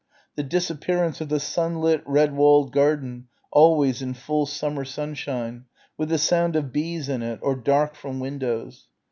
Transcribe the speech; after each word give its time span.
the 0.35 0.41
disappearance 0.41 1.21
of 1.21 1.29
the 1.29 1.39
sunlit 1.39 2.01
red 2.07 2.35
walled 2.35 2.73
garden 2.73 3.27
always 3.51 4.01
in 4.01 4.15
full 4.15 4.47
summer 4.47 4.83
sunshine 4.83 5.65
with 5.95 6.09
the 6.09 6.17
sound 6.17 6.55
of 6.55 6.71
bees 6.73 7.07
in 7.07 7.21
it 7.21 7.37
or 7.43 7.55
dark 7.55 7.93
from 7.95 8.19
windows 8.19 8.87